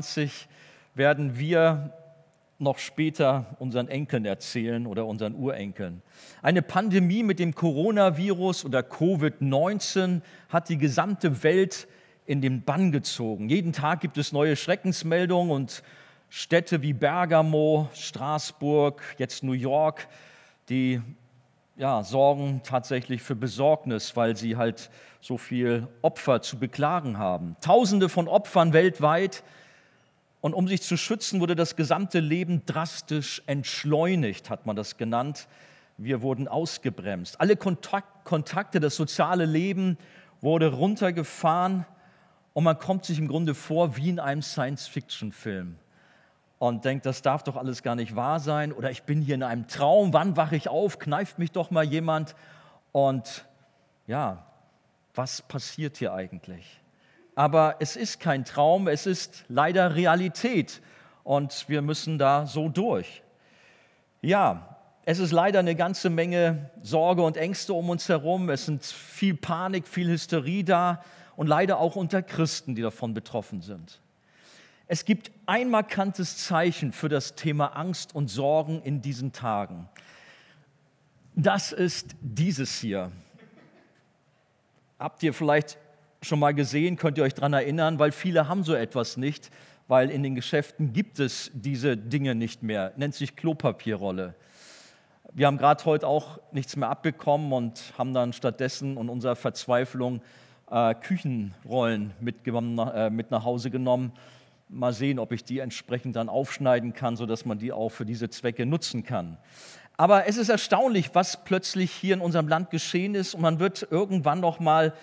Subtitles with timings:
[0.00, 0.48] 2020
[0.94, 1.92] werden wir
[2.58, 6.00] noch später unseren Enkeln erzählen oder unseren Urenkeln.
[6.42, 11.88] Eine Pandemie mit dem Coronavirus oder Covid-19 hat die gesamte Welt
[12.24, 13.48] in den Bann gezogen.
[13.48, 15.82] Jeden Tag gibt es neue Schreckensmeldungen und
[16.28, 20.08] Städte wie Bergamo, Straßburg, jetzt New York,
[20.68, 21.02] die
[21.76, 24.88] ja, sorgen tatsächlich für Besorgnis, weil sie halt
[25.20, 27.56] so viel Opfer zu beklagen haben.
[27.60, 29.42] Tausende von Opfern weltweit.
[30.42, 35.46] Und um sich zu schützen, wurde das gesamte Leben drastisch entschleunigt, hat man das genannt.
[35.96, 37.40] Wir wurden ausgebremst.
[37.40, 39.96] Alle Kontakte, das soziale Leben
[40.40, 41.86] wurde runtergefahren
[42.54, 45.76] und man kommt sich im Grunde vor wie in einem Science-Fiction-Film
[46.58, 49.44] und denkt, das darf doch alles gar nicht wahr sein oder ich bin hier in
[49.44, 52.34] einem Traum, wann wache ich auf, kneift mich doch mal jemand
[52.90, 53.46] und
[54.08, 54.44] ja,
[55.14, 56.81] was passiert hier eigentlich?
[57.34, 60.82] Aber es ist kein Traum, es ist leider Realität
[61.24, 63.22] und wir müssen da so durch.
[64.20, 68.84] Ja, es ist leider eine ganze Menge Sorge und Ängste um uns herum, es sind
[68.84, 71.02] viel Panik, viel Hysterie da
[71.34, 74.00] und leider auch unter Christen, die davon betroffen sind.
[74.86, 79.88] Es gibt ein markantes Zeichen für das Thema Angst und Sorgen in diesen Tagen.
[81.34, 83.10] Das ist dieses hier.
[84.98, 85.78] Habt ihr vielleicht
[86.22, 89.50] schon mal gesehen, könnt ihr euch daran erinnern, weil viele haben so etwas nicht,
[89.88, 94.34] weil in den Geschäften gibt es diese Dinge nicht mehr, nennt sich Klopapierrolle.
[95.34, 100.20] Wir haben gerade heute auch nichts mehr abbekommen und haben dann stattdessen in unserer Verzweiflung
[100.70, 104.12] äh, Küchenrollen mit, äh, mit nach Hause genommen
[104.72, 108.30] mal sehen, ob ich die entsprechend dann aufschneiden kann, sodass man die auch für diese
[108.30, 109.36] Zwecke nutzen kann.
[109.96, 113.86] Aber es ist erstaunlich, was plötzlich hier in unserem Land geschehen ist und man wird
[113.90, 114.94] irgendwann noch mal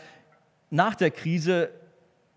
[0.69, 1.69] nach der Krise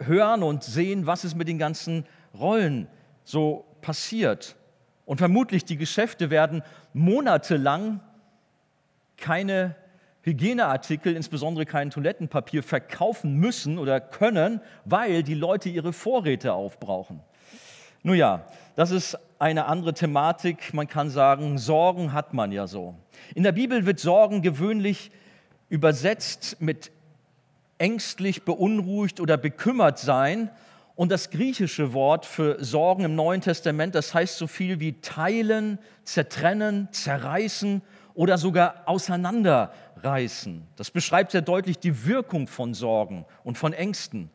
[0.01, 2.07] hören und sehen, was ist mit den ganzen
[2.39, 2.89] Rollen
[3.25, 4.57] so passiert.
[5.05, 8.01] Und vermutlich die Geschäfte werden monatelang
[9.17, 9.77] keine
[10.23, 17.21] Hygieneartikel, insbesondere kein Toilettenpapier, verkaufen müssen oder können, weil die Leute ihre Vorräte aufbrauchen.
[18.05, 20.73] Nun ja, das ist eine andere Thematik.
[20.75, 22.95] Man kann sagen, Sorgen hat man ja so.
[23.35, 25.11] In der Bibel wird Sorgen gewöhnlich
[25.69, 26.93] übersetzt mit
[27.83, 30.51] ängstlich, beunruhigt oder bekümmert sein.
[30.95, 35.79] Und das griechische Wort für Sorgen im Neuen Testament, das heißt so viel wie teilen,
[36.05, 37.83] zertrennen, zerreißen
[38.15, 40.67] oder sogar auseinanderreißen.
[40.77, 44.31] Das beschreibt sehr deutlich die Wirkung von Sorgen und von Ängsten.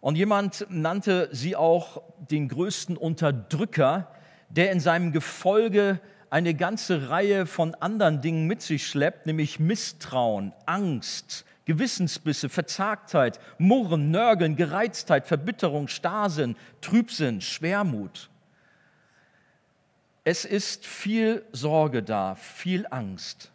[0.00, 4.08] Und jemand nannte sie auch den größten Unterdrücker,
[4.50, 10.52] der in seinem Gefolge eine ganze Reihe von anderen Dingen mit sich schleppt, nämlich Misstrauen,
[10.66, 18.30] Angst, Gewissensbisse, Verzagtheit, Murren, Nörgeln, Gereiztheit, Verbitterung, Starrsinn, Trübsinn, Schwermut.
[20.24, 23.52] Es ist viel Sorge da, viel Angst.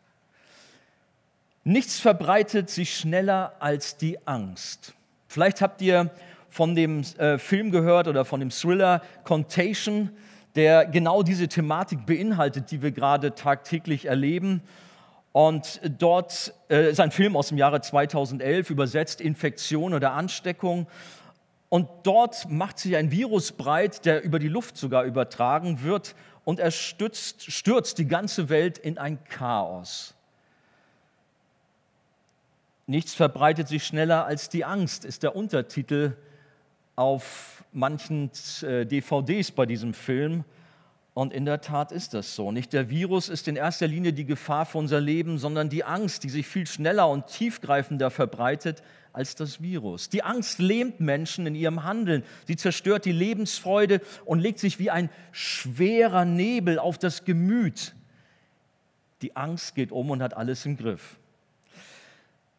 [1.64, 4.94] Nichts verbreitet sich schneller als die Angst.
[5.28, 6.12] Vielleicht habt ihr
[6.50, 10.10] von dem äh, Film gehört oder von dem Thriller Contagion,
[10.56, 14.62] der genau diese Thematik beinhaltet, die wir gerade tagtäglich erleben.
[15.34, 20.88] Und dort äh, ist ein Film aus dem Jahre 2011, übersetzt Infektion oder Ansteckung.
[21.70, 26.60] Und dort macht sich ein Virus breit, der über die Luft sogar übertragen wird und
[26.60, 30.14] er stürzt, stürzt die ganze Welt in ein Chaos.
[32.88, 36.18] Nichts verbreitet sich schneller als die Angst, ist der Untertitel
[36.98, 38.32] auf manchen
[38.64, 40.44] äh, DVDs bei diesem Film.
[41.14, 42.52] Und in der Tat ist das so.
[42.52, 46.24] Nicht der Virus ist in erster Linie die Gefahr für unser Leben, sondern die Angst,
[46.24, 50.08] die sich viel schneller und tiefgreifender verbreitet als das Virus.
[50.08, 52.24] Die Angst lähmt Menschen in ihrem Handeln.
[52.48, 57.94] Sie zerstört die Lebensfreude und legt sich wie ein schwerer Nebel auf das Gemüt.
[59.22, 61.18] Die Angst geht um und hat alles im Griff.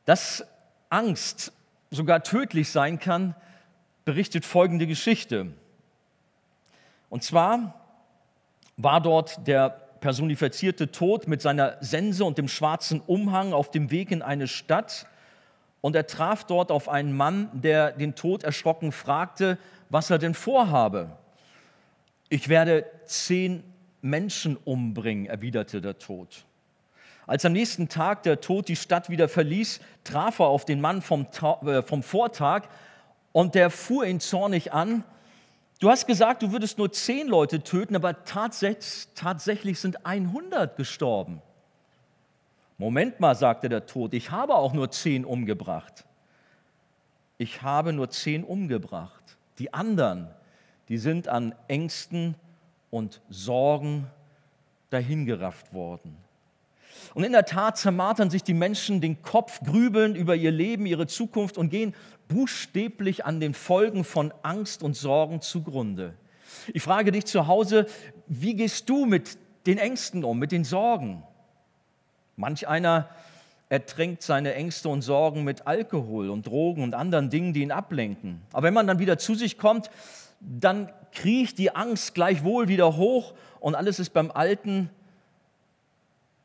[0.04, 0.44] Dass
[0.90, 1.52] Angst
[1.90, 3.34] sogar tödlich sein kann,
[4.04, 5.52] berichtet folgende Geschichte.
[7.08, 7.81] Und zwar
[8.82, 9.70] war dort der
[10.00, 15.06] personifizierte Tod mit seiner Sense und dem schwarzen Umhang auf dem Weg in eine Stadt
[15.80, 19.58] und er traf dort auf einen Mann, der den Tod erschrocken fragte,
[19.90, 21.10] was er denn vorhabe.
[22.28, 23.62] Ich werde zehn
[24.00, 26.44] Menschen umbringen, erwiderte der Tod.
[27.26, 31.02] Als am nächsten Tag der Tod die Stadt wieder verließ, traf er auf den Mann
[31.02, 31.26] vom,
[31.64, 32.68] äh, vom Vortag
[33.32, 35.04] und der fuhr ihn zornig an.
[35.82, 41.42] Du hast gesagt, du würdest nur zehn Leute töten, aber tatsächlich, tatsächlich sind 100 gestorben.
[42.78, 46.04] Moment mal, sagte der Tod, ich habe auch nur zehn umgebracht.
[47.36, 49.36] Ich habe nur zehn umgebracht.
[49.58, 50.28] Die anderen,
[50.88, 52.36] die sind an Ängsten
[52.92, 54.06] und Sorgen
[54.90, 56.16] dahingerafft worden.
[57.14, 61.06] Und in der Tat zermartern sich die Menschen den Kopf, grübeln über ihr Leben, ihre
[61.06, 61.94] Zukunft und gehen
[62.28, 66.14] buchstäblich an den Folgen von Angst und Sorgen zugrunde.
[66.72, 67.86] Ich frage dich zu Hause,
[68.26, 71.22] wie gehst du mit den Ängsten um, mit den Sorgen?
[72.36, 73.08] Manch einer
[73.68, 78.42] ertränkt seine Ängste und Sorgen mit Alkohol und Drogen und anderen Dingen, die ihn ablenken.
[78.52, 79.90] Aber wenn man dann wieder zu sich kommt,
[80.40, 84.90] dann kriecht die Angst gleichwohl wieder hoch und alles ist beim Alten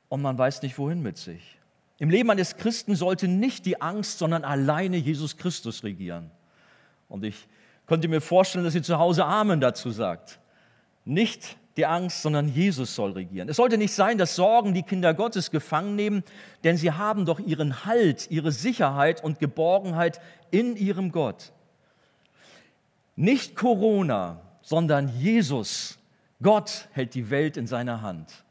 [0.10, 1.58] und man weiß nicht, wohin mit sich.
[2.00, 6.30] Im Leben eines Christen sollte nicht die Angst, sondern alleine Jesus Christus regieren.
[7.10, 7.48] Und ich
[7.88, 10.40] könnte mir vorstellen, dass ihr zu Hause Amen dazu sagt.
[11.06, 13.50] Nicht die Angst, sondern Jesus soll regieren.
[13.50, 16.24] Es sollte nicht sein, dass Sorgen die Kinder Gottes gefangen nehmen,
[16.64, 20.20] denn sie haben doch ihren Halt, ihre Sicherheit und Geborgenheit
[20.52, 21.54] in ihrem Gott.
[23.16, 25.98] Nicht Corona, sondern Jesus,
[26.42, 28.44] Gott hält die Welt in seiner Hand.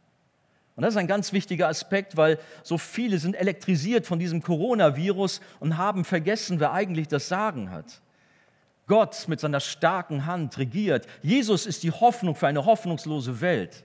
[0.77, 5.41] Und das ist ein ganz wichtiger Aspekt, weil so viele sind elektrisiert von diesem Coronavirus
[5.59, 8.03] und haben vergessen, wer eigentlich das Sagen hat.
[8.87, 11.07] Gott mit seiner starken Hand regiert.
[11.23, 13.85] Jesus ist die Hoffnung für eine hoffnungslose Welt.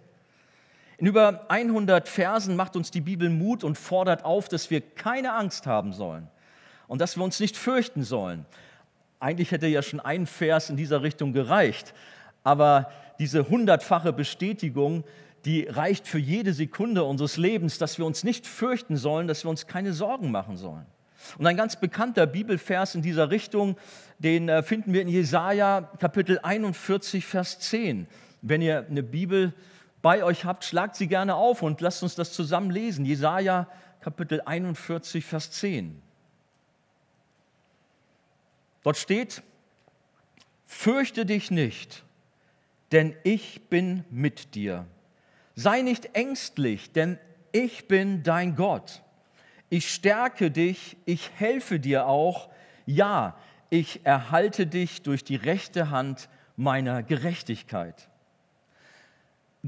[0.98, 5.34] In über 100 Versen macht uns die Bibel Mut und fordert auf, dass wir keine
[5.34, 6.28] Angst haben sollen
[6.88, 8.46] und dass wir uns nicht fürchten sollen.
[9.20, 11.94] Eigentlich hätte ja schon ein Vers in dieser Richtung gereicht,
[12.44, 15.04] aber diese hundertfache Bestätigung
[15.46, 19.50] die reicht für jede Sekunde unseres Lebens, dass wir uns nicht fürchten sollen, dass wir
[19.50, 20.86] uns keine Sorgen machen sollen.
[21.38, 23.78] Und ein ganz bekannter Bibelvers in dieser Richtung,
[24.20, 28.08] den äh, finden wir in Jesaja Kapitel 41, Vers 10.
[28.42, 29.54] Wenn ihr eine Bibel
[30.02, 33.06] bei euch habt, schlagt sie gerne auf und lasst uns das zusammen lesen.
[33.06, 33.68] Jesaja
[34.02, 36.02] Kapitel 41, Vers 10.
[38.84, 39.44] Dort steht:
[40.66, 42.04] Fürchte dich nicht,
[42.92, 44.88] denn ich bin mit dir
[45.56, 47.18] Sei nicht ängstlich, denn
[47.52, 49.02] ich bin dein Gott.
[49.70, 52.50] Ich stärke dich, ich helfe dir auch.
[52.86, 53.38] Ja,
[53.70, 58.10] ich erhalte dich durch die rechte Hand meiner Gerechtigkeit.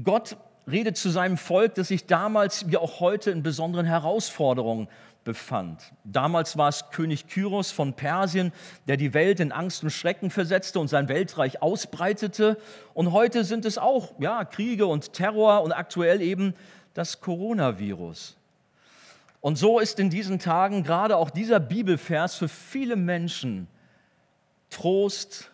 [0.02, 0.36] Gott
[0.70, 4.88] redet zu seinem Volk, das sich damals wie auch heute in besonderen Herausforderungen
[5.24, 5.92] befand.
[6.04, 8.52] Damals war es König Kyros von Persien,
[8.86, 12.58] der die Welt in Angst und Schrecken versetzte und sein Weltreich ausbreitete.
[12.92, 16.54] Und heute sind es auch ja, Kriege und Terror und aktuell eben
[16.92, 18.36] das Coronavirus.
[19.40, 23.68] Und so ist in diesen Tagen gerade auch dieser Bibelvers für viele Menschen
[24.70, 25.50] Trost,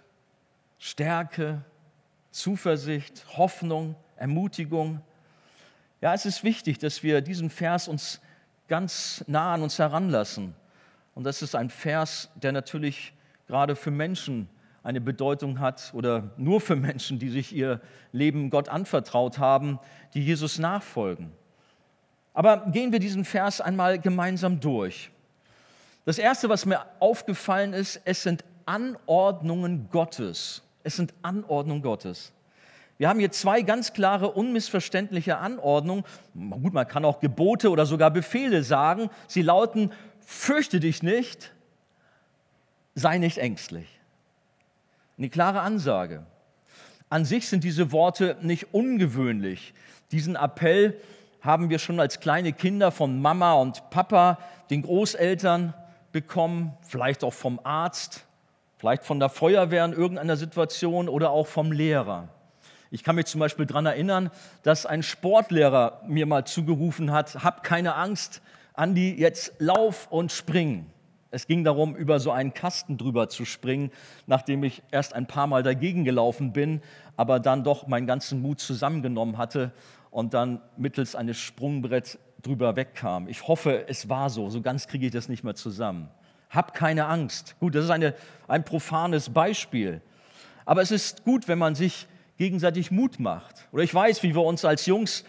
[0.79, 1.63] Stärke,
[2.31, 5.01] Zuversicht, Hoffnung, Ermutigung.
[6.01, 8.21] Ja, es ist wichtig, dass wir diesen Vers uns
[8.69, 10.55] ganz nah an uns heranlassen.
[11.15, 13.13] Und das ist ein Vers, der natürlich
[13.47, 14.49] gerade für Menschen
[14.83, 17.81] eine Bedeutung hat oder nur für Menschen, die sich ihr
[18.13, 19.79] Leben Gott anvertraut haben,
[20.15, 21.33] die Jesus nachfolgen.
[22.33, 25.11] Aber gehen wir diesen Vers einmal gemeinsam durch.
[26.05, 30.63] Das Erste, was mir aufgefallen ist, es sind Anordnungen Gottes.
[30.83, 32.33] Es sind Anordnungen Gottes.
[33.01, 36.05] Wir haben hier zwei ganz klare, unmissverständliche Anordnungen.
[36.35, 39.09] Gut, man kann auch Gebote oder sogar Befehle sagen.
[39.27, 41.51] Sie lauten, fürchte dich nicht,
[42.95, 43.89] sei nicht ängstlich.
[45.17, 46.27] Eine klare Ansage.
[47.09, 49.73] An sich sind diese Worte nicht ungewöhnlich.
[50.13, 51.01] Diesen Appell
[51.41, 54.37] haben wir schon als kleine Kinder von Mama und Papa,
[54.69, 55.73] den Großeltern
[56.13, 58.27] bekommen, vielleicht auch vom Arzt,
[58.77, 62.29] vielleicht von der Feuerwehr in irgendeiner Situation oder auch vom Lehrer.
[62.93, 64.31] Ich kann mich zum Beispiel daran erinnern,
[64.65, 68.43] dass ein Sportlehrer mir mal zugerufen hat, hab keine Angst,
[68.75, 70.87] Andi, jetzt lauf und spring.
[71.31, 73.93] Es ging darum, über so einen Kasten drüber zu springen,
[74.27, 76.83] nachdem ich erst ein paar Mal dagegen gelaufen bin,
[77.17, 79.71] aber dann doch meinen ganzen Mut zusammengenommen hatte
[80.11, 83.29] und dann mittels eines Sprungbrett drüber wegkam.
[83.29, 84.51] Ich hoffe, es war so.
[84.51, 86.09] So ganz kriege ich das nicht mehr zusammen.
[86.49, 87.55] Hab keine Angst.
[87.61, 88.15] Gut, das ist eine,
[88.49, 90.01] ein profanes Beispiel.
[90.65, 92.09] Aber es ist gut, wenn man sich
[92.41, 93.69] gegenseitig Mut macht.
[93.71, 95.25] Oder ich weiß, wie wir uns als Jungs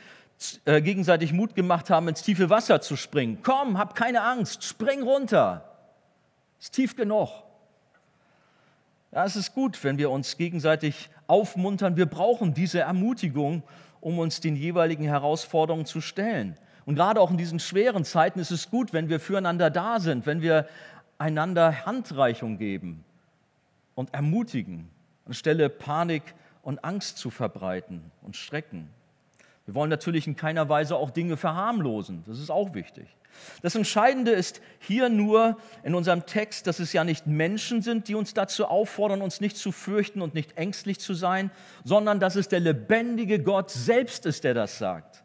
[0.64, 3.40] äh, gegenseitig Mut gemacht haben, ins tiefe Wasser zu springen.
[3.44, 5.66] Komm, hab keine Angst, spring runter.
[6.58, 7.28] Ist tief genug.
[9.12, 11.98] Ja, es ist gut, wenn wir uns gegenseitig aufmuntern.
[11.98, 13.64] Wir brauchen diese Ermutigung,
[14.00, 16.58] um uns den jeweiligen Herausforderungen zu stellen.
[16.86, 20.26] Und gerade auch in diesen schweren Zeiten ist es gut, wenn wir füreinander da sind,
[20.26, 20.66] wenn wir
[21.18, 23.04] einander Handreichung geben
[23.96, 24.90] und ermutigen,
[25.26, 26.24] anstelle Panik
[26.62, 28.90] und Angst zu verbreiten und Schrecken.
[29.66, 32.24] Wir wollen natürlich in keiner Weise auch Dinge verharmlosen.
[32.28, 33.08] Das ist auch wichtig.
[33.62, 38.16] Das Entscheidende ist hier nur in unserem Text, dass es ja nicht Menschen sind, die
[38.16, 41.52] uns dazu auffordern, uns nicht zu fürchten und nicht ängstlich zu sein,
[41.84, 45.24] sondern dass es der lebendige Gott selbst ist, der das sagt.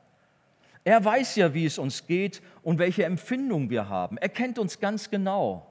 [0.84, 4.18] Er weiß ja, wie es uns geht und welche Empfindungen wir haben.
[4.18, 5.66] Er kennt uns ganz genau.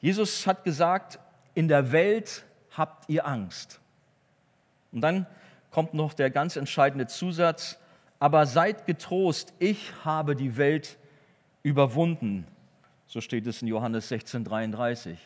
[0.00, 1.18] Jesus hat gesagt,
[1.54, 3.80] in der Welt habt ihr Angst.
[4.92, 5.26] Und dann
[5.70, 7.78] kommt noch der ganz entscheidende Zusatz,
[8.18, 10.98] aber seid getrost, ich habe die Welt
[11.62, 12.46] überwunden.
[13.06, 15.18] So steht es in Johannes 16, 33.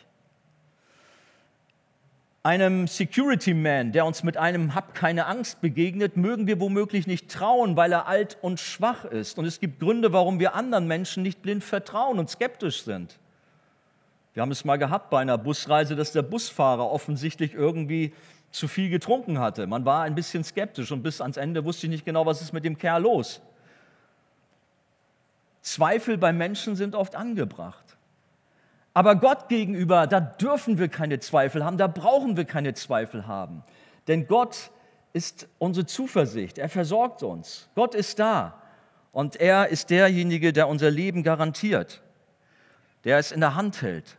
[2.45, 7.31] Einem Security Man, der uns mit einem Hab keine Angst begegnet, mögen wir womöglich nicht
[7.31, 9.38] trauen, weil er alt und schwach ist.
[9.38, 13.21] Und es gibt Gründe, warum wir anderen Menschen nicht blind vertrauen und skeptisch sind.
[14.35, 18.12] Wir haben es mal gehabt bei einer Busreise, dass der Busfahrer offensichtlich irgendwie
[18.52, 19.66] zu viel getrunken hatte.
[19.66, 22.52] Man war ein bisschen skeptisch und bis ans Ende wusste ich nicht genau, was ist
[22.52, 23.40] mit dem Kerl los.
[25.62, 27.97] Zweifel bei Menschen sind oft angebracht.
[28.94, 33.64] Aber Gott gegenüber, da dürfen wir keine Zweifel haben, da brauchen wir keine Zweifel haben.
[34.06, 34.71] Denn Gott
[35.14, 37.68] ist unsere Zuversicht, er versorgt uns.
[37.75, 38.61] Gott ist da
[39.12, 42.02] und er ist derjenige, der unser Leben garantiert,
[43.04, 44.18] der es in der Hand hält.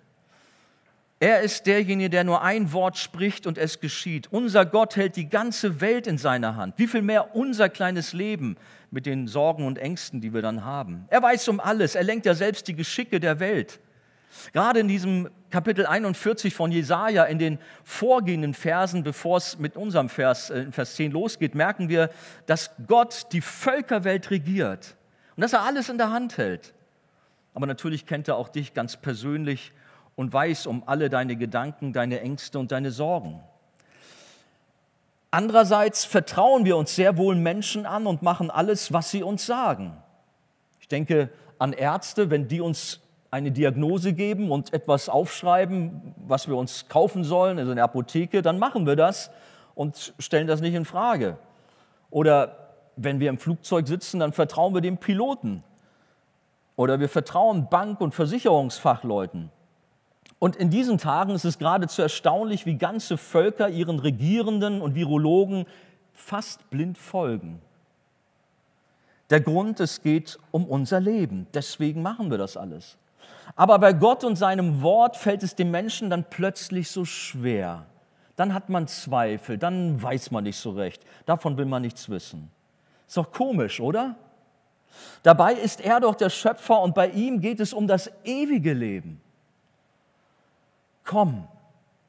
[1.20, 4.28] Er ist derjenige, der nur ein Wort spricht und es geschieht.
[4.32, 6.74] Unser Gott hält die ganze Welt in seiner Hand.
[6.78, 8.58] Wie viel mehr unser kleines Leben
[8.92, 11.06] mit den Sorgen und Ängsten, die wir dann haben.
[11.10, 11.96] Er weiß um alles.
[11.96, 13.80] Er lenkt ja selbst die Geschicke der Welt.
[14.52, 20.10] Gerade in diesem Kapitel 41 von Jesaja, in den vorgehenden Versen, bevor es mit unserem
[20.10, 22.10] Vers, äh, Vers 10 losgeht, merken wir,
[22.46, 24.96] dass Gott die Völkerwelt regiert
[25.36, 26.74] und dass er alles in der Hand hält.
[27.54, 29.72] Aber natürlich kennt er auch dich ganz persönlich
[30.16, 33.40] und weiß um alle deine Gedanken, deine Ängste und deine Sorgen.
[35.32, 39.98] Andererseits vertrauen wir uns sehr wohl Menschen an und machen alles, was sie uns sagen.
[40.80, 43.00] Ich denke an Ärzte, wenn die uns
[43.32, 48.44] eine Diagnose geben und etwas aufschreiben, was wir uns kaufen sollen, also in der Apotheke,
[48.44, 49.32] dann machen wir das
[49.74, 51.38] und stellen das nicht in Frage.
[52.12, 55.64] Oder wenn wir im Flugzeug sitzen, dann vertrauen wir dem Piloten.
[56.76, 59.50] Oder wir vertrauen Bank- und Versicherungsfachleuten.
[60.44, 65.66] Und in diesen Tagen ist es geradezu erstaunlich, wie ganze Völker ihren Regierenden und Virologen
[66.12, 67.62] fast blind folgen.
[69.30, 71.48] Der Grund, es geht um unser Leben.
[71.54, 72.98] Deswegen machen wir das alles.
[73.56, 77.86] Aber bei Gott und seinem Wort fällt es dem Menschen dann plötzlich so schwer.
[78.36, 81.06] Dann hat man Zweifel, dann weiß man nicht so recht.
[81.26, 82.52] Davon will man nichts wissen.
[83.08, 84.18] Ist doch komisch, oder?
[85.24, 89.23] Dabei ist er doch der Schöpfer und bei ihm geht es um das ewige Leben.
[91.04, 91.48] Komm,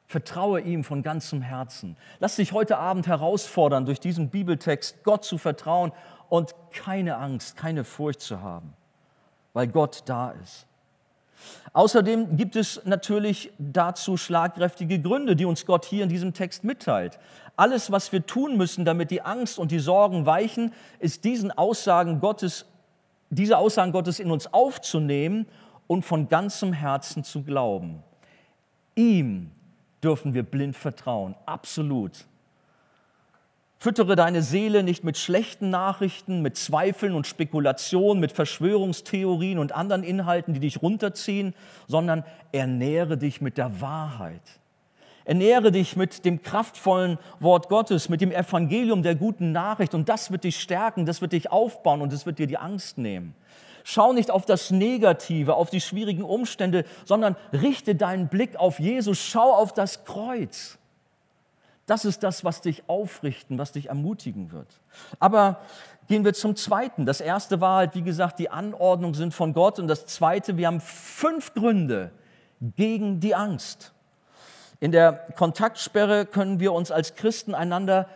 [0.07, 1.97] vertraue ihm von ganzem Herzen.
[2.19, 5.91] Lass dich heute Abend herausfordern, durch diesen Bibeltext Gott zu vertrauen
[6.29, 8.73] und keine Angst, keine Furcht zu haben,
[9.53, 10.67] weil Gott da ist.
[11.73, 17.19] Außerdem gibt es natürlich dazu schlagkräftige Gründe, die uns Gott hier in diesem Text mitteilt.
[17.55, 22.19] Alles, was wir tun müssen, damit die Angst und die Sorgen weichen, ist diesen Aussagen
[22.19, 22.65] Gottes,
[23.29, 25.45] diese Aussagen Gottes in uns aufzunehmen
[25.87, 28.03] und von ganzem Herzen zu glauben.
[28.95, 29.51] Ihm
[30.03, 32.25] dürfen wir blind vertrauen, absolut.
[33.77, 40.03] Füttere deine Seele nicht mit schlechten Nachrichten, mit Zweifeln und Spekulationen, mit Verschwörungstheorien und anderen
[40.03, 41.53] Inhalten, die dich runterziehen,
[41.87, 44.41] sondern ernähre dich mit der Wahrheit.
[45.25, 50.31] Ernähre dich mit dem kraftvollen Wort Gottes, mit dem Evangelium der guten Nachricht und das
[50.31, 53.35] wird dich stärken, das wird dich aufbauen und das wird dir die Angst nehmen.
[53.87, 59.19] Schau nicht auf das Negative, auf die schwierigen Umstände, sondern richte deinen Blick auf Jesus.
[59.19, 60.79] Schau auf das Kreuz.
[61.85, 64.81] Das ist das, was dich aufrichten, was dich ermutigen wird.
[65.19, 65.61] Aber
[66.07, 67.05] gehen wir zum Zweiten.
[67.05, 69.77] Das erste war halt, wie gesagt, die Anordnungen sind von Gott.
[69.77, 72.09] Und das Zweite, wir haben fünf Gründe
[72.59, 73.93] gegen die Angst.
[74.79, 78.09] In der Kontaktsperre können wir uns als Christen einander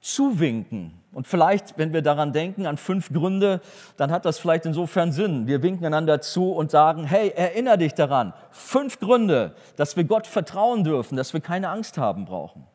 [0.00, 1.02] zuwinken.
[1.16, 3.62] Und vielleicht, wenn wir daran denken, an fünf Gründe,
[3.96, 5.46] dann hat das vielleicht insofern Sinn.
[5.46, 10.26] Wir winken einander zu und sagen, hey, erinnere dich daran, fünf Gründe, dass wir Gott
[10.26, 12.66] vertrauen dürfen, dass wir keine Angst haben brauchen.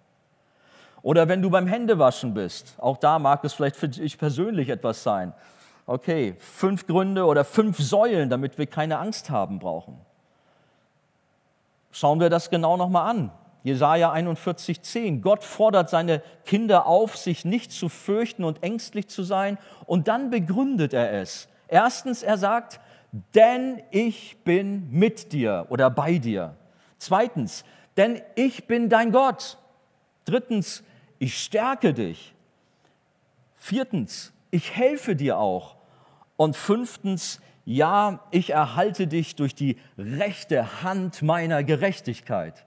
[1.04, 5.04] Oder wenn du beim Händewaschen bist, auch da mag es vielleicht für dich persönlich etwas
[5.04, 5.34] sein.
[5.86, 10.00] Okay, fünf Gründe oder fünf Säulen, damit wir keine Angst haben brauchen.
[11.92, 13.32] Schauen wir das genau nochmal an.
[13.64, 15.22] Jesaja 41,10.
[15.22, 19.58] Gott fordert seine Kinder auf, sich nicht zu fürchten und ängstlich zu sein.
[19.86, 21.48] Und dann begründet er es.
[21.68, 22.80] Erstens, er sagt,
[23.36, 26.56] denn ich bin mit dir oder bei dir.
[26.98, 27.64] Zweitens,
[27.98, 29.58] denn ich bin dein Gott.
[30.26, 30.84] Drittens,
[31.20, 32.34] ich stärke dich.
[33.56, 35.76] Viertens, ich helfe dir auch.
[36.36, 42.66] Und fünftens, ja, ich erhalte dich durch die rechte Hand meiner Gerechtigkeit.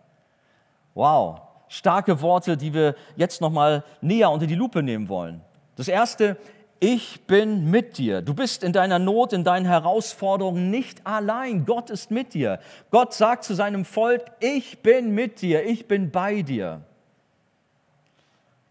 [0.94, 5.40] Wow, starke Worte, die wir jetzt noch mal näher unter die Lupe nehmen wollen.
[5.76, 6.36] Das erste,
[6.80, 8.22] ich bin mit dir.
[8.22, 11.64] Du bist in deiner Not, in deinen Herausforderungen nicht allein.
[11.64, 12.60] Gott ist mit dir.
[12.90, 16.82] Gott sagt zu seinem Volk, ich bin mit dir, ich bin bei dir.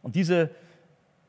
[0.01, 0.51] Und diese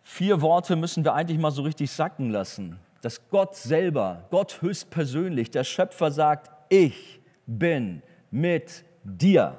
[0.02, 2.78] vier Worte müssen wir eigentlich mal so richtig sacken lassen.
[3.00, 9.58] Dass Gott selber, Gott höchstpersönlich, der Schöpfer sagt, ich bin mit dir.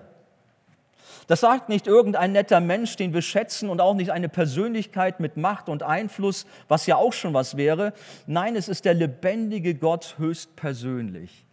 [1.27, 5.37] Das sagt nicht irgendein netter Mensch, den wir schätzen und auch nicht eine Persönlichkeit mit
[5.37, 7.93] Macht und Einfluss, was ja auch schon was wäre.
[8.27, 11.45] Nein, es ist der lebendige Gott höchstpersönlich.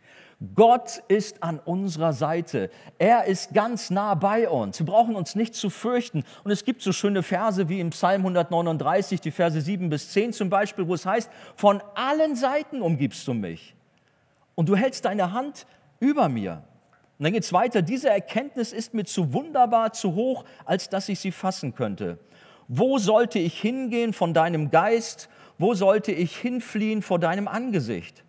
[0.55, 2.71] Gott ist an unserer Seite.
[2.99, 4.79] Er ist ganz nah bei uns.
[4.81, 6.25] Wir brauchen uns nicht zu fürchten.
[6.43, 10.33] Und es gibt so schöne Verse wie im Psalm 139, die Verse 7 bis 10
[10.33, 13.77] zum Beispiel, wo es heißt, von allen Seiten umgibst du mich.
[14.57, 15.67] Und du hältst deine Hand
[16.01, 16.65] über mir.
[17.23, 17.83] Und dann geht es weiter.
[17.83, 22.19] Diese Erkenntnis ist mir zu wunderbar, zu hoch, als dass ich sie fassen könnte.
[22.67, 25.29] Wo sollte ich hingehen von deinem Geist?
[25.57, 28.25] Wo sollte ich hinfliehen vor deinem Angesicht?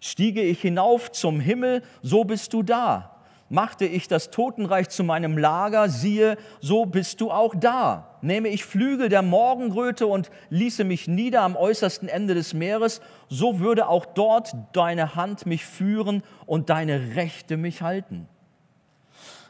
[0.00, 3.22] Stiege ich hinauf zum Himmel, so bist du da.
[3.48, 8.18] Machte ich das Totenreich zu meinem Lager, siehe, so bist du auch da.
[8.22, 13.60] Nehme ich Flügel der Morgenröte und ließe mich nieder am äußersten Ende des Meeres, so
[13.60, 18.26] würde auch dort deine Hand mich führen und deine Rechte mich halten.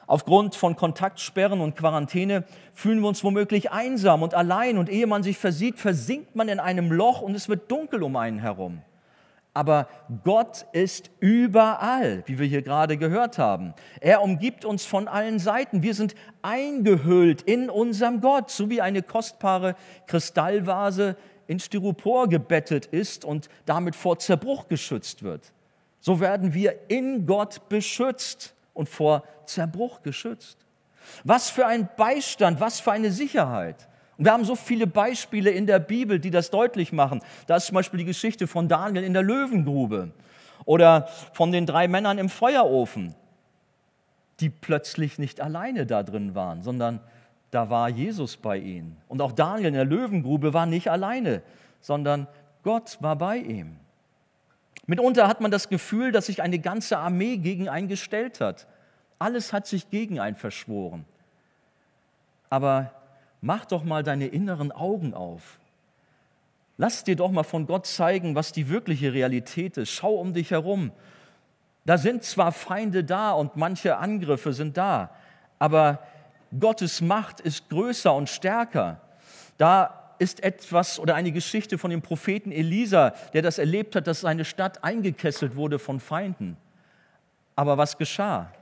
[0.06, 5.22] Aufgrund von Kontaktsperren und Quarantäne fühlen wir uns womöglich einsam und allein und ehe man
[5.22, 8.82] sich versieht, versinkt man in einem Loch und es wird dunkel um einen herum.
[9.54, 9.88] Aber
[10.24, 13.74] Gott ist überall, wie wir hier gerade gehört haben.
[14.00, 15.82] Er umgibt uns von allen Seiten.
[15.82, 21.16] Wir sind eingehüllt in unserem Gott, so wie eine kostbare Kristallvase
[21.46, 25.52] in Styropor gebettet ist und damit vor Zerbruch geschützt wird.
[26.00, 30.58] So werden wir in Gott beschützt und vor Zerbruch geschützt.
[31.24, 33.88] Was für ein Beistand, was für eine Sicherheit.
[34.18, 37.22] Und wir haben so viele Beispiele in der Bibel, die das deutlich machen.
[37.46, 40.12] Da ist zum Beispiel die Geschichte von Daniel in der Löwengrube
[40.64, 43.14] oder von den drei Männern im Feuerofen,
[44.40, 47.00] die plötzlich nicht alleine da drin waren, sondern
[47.50, 48.96] da war Jesus bei ihnen.
[49.08, 51.42] Und auch Daniel in der Löwengrube war nicht alleine,
[51.80, 52.28] sondern
[52.62, 53.76] Gott war bei ihm.
[54.86, 58.66] Mitunter hat man das Gefühl, dass sich eine ganze Armee gegen einen gestellt hat.
[59.18, 61.04] Alles hat sich gegen einen verschworen.
[62.50, 62.92] Aber
[63.40, 65.60] mach doch mal deine inneren Augen auf.
[66.76, 69.90] Lass dir doch mal von Gott zeigen, was die wirkliche Realität ist.
[69.90, 70.90] Schau um dich herum.
[71.84, 75.10] Da sind zwar Feinde da und manche Angriffe sind da,
[75.58, 76.00] aber
[76.58, 79.00] Gottes Macht ist größer und stärker.
[79.58, 84.20] Da ist etwas oder eine Geschichte von dem Propheten Elisa, der das erlebt hat, dass
[84.20, 86.56] seine Stadt eingekesselt wurde von Feinden.
[87.56, 88.52] Aber was geschah?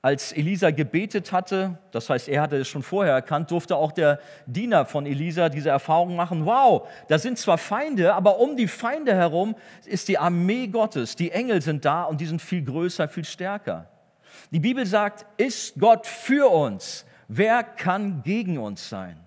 [0.00, 4.20] als Elisa gebetet hatte, das heißt, er hatte es schon vorher erkannt, durfte auch der
[4.46, 6.46] Diener von Elisa diese Erfahrung machen.
[6.46, 11.16] Wow, da sind zwar Feinde, aber um die Feinde herum ist die Armee Gottes.
[11.16, 13.88] Die Engel sind da und die sind viel größer, viel stärker.
[14.52, 17.04] Die Bibel sagt, ist Gott für uns?
[17.26, 19.18] Wer kann gegen uns sein?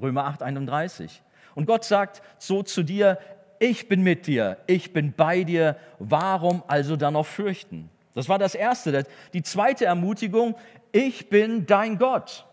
[0.00, 1.22] Römer 8, 31.
[1.58, 3.18] Und Gott sagt so zu dir,
[3.58, 7.90] ich bin mit dir, ich bin bei dir, warum also dann noch fürchten?
[8.14, 9.04] Das war das Erste.
[9.32, 10.54] Die zweite Ermutigung,
[10.92, 12.46] ich bin dein Gott.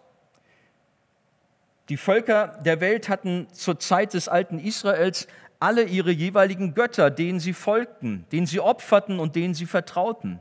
[1.90, 5.28] Die Völker der Welt hatten zur Zeit des alten Israels
[5.60, 10.40] alle ihre jeweiligen Götter, denen sie folgten, denen sie opferten und denen sie vertrauten.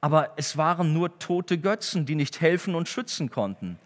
[0.00, 3.80] Aber es waren nur tote Götzen, die nicht helfen und schützen konnten.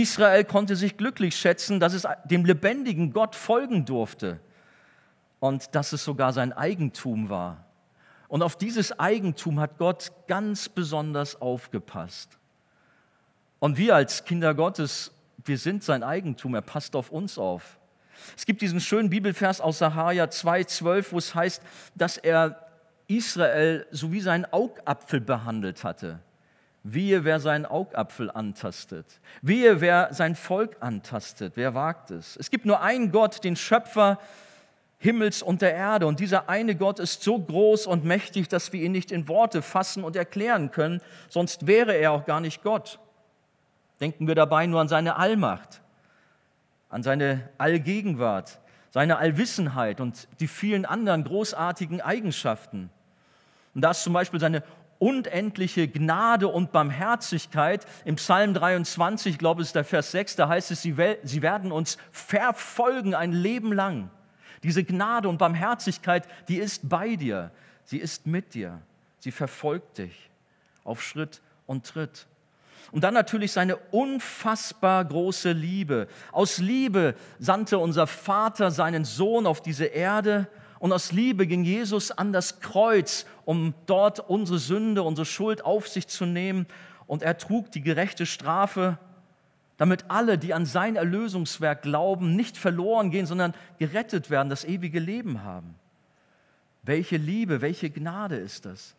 [0.00, 4.40] Israel konnte sich glücklich schätzen, dass es dem lebendigen Gott folgen durfte
[5.38, 7.64] und dass es sogar sein Eigentum war.
[8.26, 12.38] Und auf dieses Eigentum hat Gott ganz besonders aufgepasst.
[13.60, 15.12] Und wir als Kinder Gottes,
[15.44, 17.78] wir sind sein Eigentum, er passt auf uns auf.
[18.36, 21.62] Es gibt diesen schönen Bibelvers aus Sahaja 2,12, wo es heißt,
[21.94, 22.66] dass er
[23.06, 26.18] Israel so wie seinen Augapfel behandelt hatte.
[26.84, 29.06] Wehe, wer seinen Augapfel antastet.
[29.40, 31.54] Wehe, wer sein Volk antastet.
[31.56, 32.36] Wer wagt es?
[32.36, 34.18] Es gibt nur einen Gott, den Schöpfer
[34.98, 36.06] Himmels und der Erde.
[36.06, 39.60] Und dieser eine Gott ist so groß und mächtig, dass wir ihn nicht in Worte
[39.60, 42.98] fassen und erklären können, sonst wäre er auch gar nicht Gott.
[44.00, 45.82] Denken wir dabei nur an seine Allmacht,
[46.88, 52.90] an seine Allgegenwart, seine Allwissenheit und die vielen anderen großartigen Eigenschaften.
[53.74, 54.62] Und da ist zum Beispiel seine
[55.04, 57.86] unendliche Gnade und Barmherzigkeit.
[58.06, 61.72] Im Psalm 23, ich glaube es ist der Vers 6, da heißt es, sie werden
[61.72, 64.08] uns verfolgen ein Leben lang.
[64.62, 67.50] Diese Gnade und Barmherzigkeit, die ist bei dir,
[67.84, 68.80] sie ist mit dir,
[69.18, 70.30] sie verfolgt dich
[70.84, 72.26] auf Schritt und Tritt.
[72.90, 76.08] Und dann natürlich seine unfassbar große Liebe.
[76.32, 80.46] Aus Liebe sandte unser Vater seinen Sohn auf diese Erde
[80.84, 85.88] und aus Liebe ging Jesus an das Kreuz, um dort unsere Sünde, unsere Schuld auf
[85.88, 86.66] sich zu nehmen.
[87.06, 88.98] Und er trug die gerechte Strafe,
[89.78, 94.98] damit alle, die an sein Erlösungswerk glauben, nicht verloren gehen, sondern gerettet werden, das ewige
[94.98, 95.74] Leben haben.
[96.82, 98.94] Welche Liebe, welche Gnade ist das?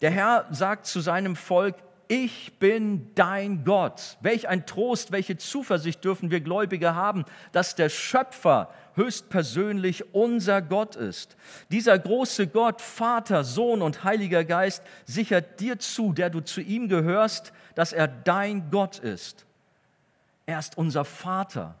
[0.00, 1.74] Der Herr sagt zu seinem Volk,
[2.08, 4.16] ich bin dein Gott.
[4.20, 10.96] Welch ein Trost, welche Zuversicht dürfen wir Gläubige haben, dass der Schöpfer höchstpersönlich unser Gott
[10.96, 11.36] ist.
[11.70, 16.88] Dieser große Gott, Vater, Sohn und Heiliger Geist, sichert dir zu, der du zu ihm
[16.88, 19.46] gehörst, dass er dein Gott ist.
[20.46, 21.74] Er ist unser Vater.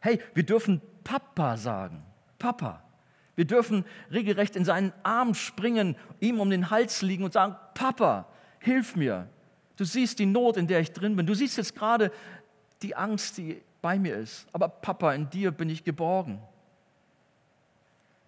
[0.00, 2.02] Hey, wir dürfen Papa sagen.
[2.38, 2.82] Papa.
[3.34, 8.26] Wir dürfen regelrecht in seinen Arm springen, ihm um den Hals liegen und sagen, Papa,
[8.60, 9.28] hilf mir.
[9.76, 11.26] Du siehst die Not, in der ich drin bin.
[11.26, 12.10] Du siehst jetzt gerade
[12.82, 14.46] die Angst, die bei mir ist.
[14.52, 16.40] Aber Papa, in dir bin ich geborgen.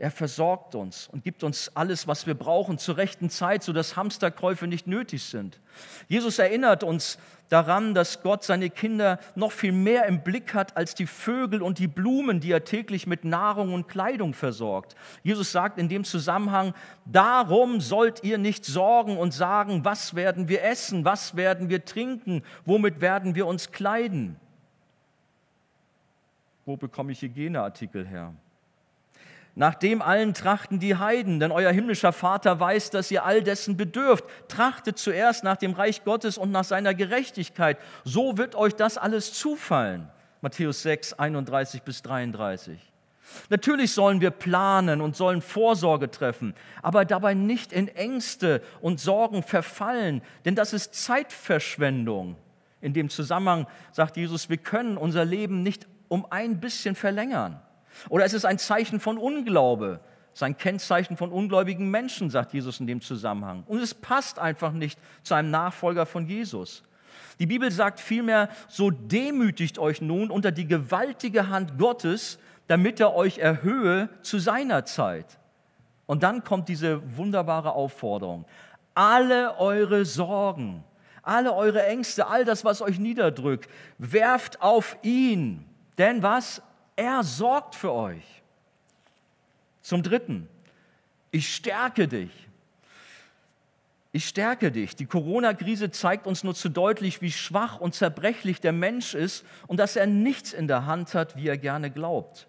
[0.00, 4.66] Er versorgt uns und gibt uns alles, was wir brauchen, zur rechten Zeit, sodass Hamsterkäufe
[4.66, 5.60] nicht nötig sind.
[6.08, 7.18] Jesus erinnert uns
[7.50, 11.78] daran, dass Gott seine Kinder noch viel mehr im Blick hat als die Vögel und
[11.78, 14.96] die Blumen, die er täglich mit Nahrung und Kleidung versorgt.
[15.22, 16.72] Jesus sagt in dem Zusammenhang,
[17.04, 22.42] darum sollt ihr nicht sorgen und sagen, was werden wir essen, was werden wir trinken,
[22.64, 24.36] womit werden wir uns kleiden.
[26.64, 28.32] Wo bekomme ich Hygieneartikel her?
[29.54, 33.76] Nach dem allen trachten die Heiden, denn euer himmlischer Vater weiß, dass ihr all dessen
[33.76, 34.24] bedürft.
[34.48, 37.78] Trachtet zuerst nach dem Reich Gottes und nach seiner Gerechtigkeit.
[38.04, 40.08] So wird euch das alles zufallen.
[40.40, 42.78] Matthäus 6, 31 bis 33.
[43.48, 49.42] Natürlich sollen wir planen und sollen Vorsorge treffen, aber dabei nicht in Ängste und Sorgen
[49.42, 52.36] verfallen, denn das ist Zeitverschwendung.
[52.80, 57.60] In dem Zusammenhang sagt Jesus, wir können unser Leben nicht um ein bisschen verlängern.
[58.08, 60.00] Oder es ist ein Zeichen von Unglaube.
[60.32, 63.64] sein Kennzeichen von ungläubigen Menschen, sagt Jesus in dem Zusammenhang.
[63.66, 66.84] Und es passt einfach nicht zu einem Nachfolger von Jesus.
[67.40, 73.14] Die Bibel sagt vielmehr, so demütigt euch nun unter die gewaltige Hand Gottes, damit er
[73.14, 75.38] euch erhöhe zu seiner Zeit.
[76.06, 78.44] Und dann kommt diese wunderbare Aufforderung.
[78.94, 80.84] Alle eure Sorgen,
[81.22, 85.64] alle eure Ängste, all das, was euch niederdrückt, werft auf ihn.
[85.98, 86.62] Denn was?
[87.00, 88.42] Er sorgt für euch.
[89.80, 90.46] Zum Dritten,
[91.30, 92.30] ich stärke dich.
[94.12, 94.96] Ich stärke dich.
[94.96, 99.80] Die Corona-Krise zeigt uns nur zu deutlich, wie schwach und zerbrechlich der Mensch ist und
[99.80, 102.46] dass er nichts in der Hand hat, wie er gerne glaubt.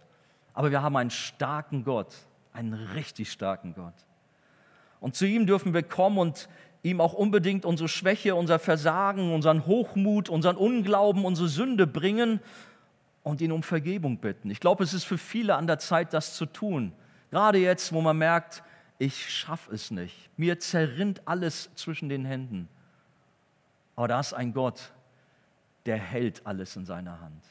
[0.53, 2.13] Aber wir haben einen starken Gott,
[2.51, 3.93] einen richtig starken Gott.
[4.99, 6.49] Und zu ihm dürfen wir kommen und
[6.83, 12.41] ihm auch unbedingt unsere Schwäche, unser Versagen, unseren Hochmut, unseren Unglauben, unsere Sünde bringen
[13.23, 14.49] und ihn um Vergebung bitten.
[14.49, 16.93] Ich glaube, es ist für viele an der Zeit, das zu tun.
[17.29, 18.63] Gerade jetzt, wo man merkt,
[18.97, 20.29] ich schaffe es nicht.
[20.37, 22.67] Mir zerrinnt alles zwischen den Händen.
[23.95, 24.91] Aber da ist ein Gott,
[25.85, 27.43] der hält alles in seiner Hand.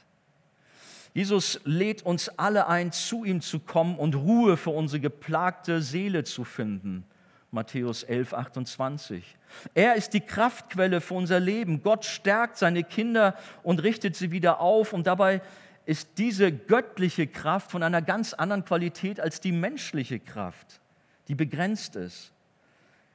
[1.12, 6.22] Jesus lädt uns alle ein, zu ihm zu kommen und Ruhe für unsere geplagte Seele
[6.24, 7.04] zu finden.
[7.52, 9.36] Matthäus 11, 28.
[9.74, 11.82] Er ist die Kraftquelle für unser Leben.
[11.82, 14.92] Gott stärkt seine Kinder und richtet sie wieder auf.
[14.92, 15.42] Und dabei
[15.84, 20.80] ist diese göttliche Kraft von einer ganz anderen Qualität als die menschliche Kraft,
[21.26, 22.32] die begrenzt ist.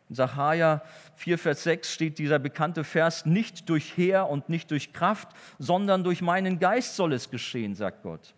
[0.10, 0.82] In Sacharja
[1.16, 6.04] 4, Vers 6 steht dieser bekannte Vers, nicht durch Heer und nicht durch Kraft, sondern
[6.04, 8.34] durch meinen Geist soll es geschehen, sagt Gott.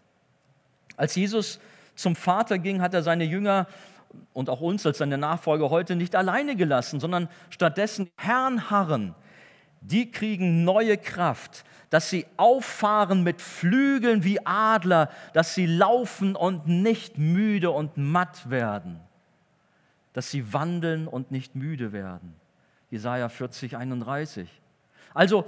[0.96, 1.60] Als Jesus
[1.96, 3.68] zum Vater ging, hat er seine Jünger
[4.34, 9.16] und auch uns als seine Nachfolger heute nicht alleine gelassen, sondern stattdessen Herrn harren.
[9.82, 16.68] Die kriegen neue Kraft, dass sie auffahren mit Flügeln wie Adler, dass sie laufen und
[16.68, 19.00] nicht müde und matt werden,
[20.14, 22.36] dass sie wandeln und nicht müde werden.
[22.90, 24.50] Jesaja 40, 31.
[25.14, 25.48] Also